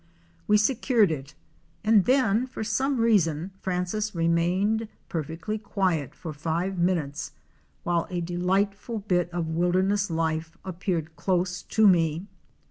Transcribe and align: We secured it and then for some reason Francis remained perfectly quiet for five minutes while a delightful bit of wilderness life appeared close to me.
We 0.47 0.57
secured 0.57 1.11
it 1.11 1.35
and 1.83 2.05
then 2.05 2.47
for 2.47 2.63
some 2.63 2.99
reason 2.99 3.51
Francis 3.61 4.15
remained 4.15 4.87
perfectly 5.09 5.59
quiet 5.59 6.15
for 6.15 6.33
five 6.33 6.79
minutes 6.79 7.33
while 7.83 8.07
a 8.09 8.19
delightful 8.19 8.97
bit 9.01 9.29
of 9.29 9.49
wilderness 9.49 10.09
life 10.09 10.57
appeared 10.65 11.15
close 11.15 11.61
to 11.61 11.87
me. 11.87 12.25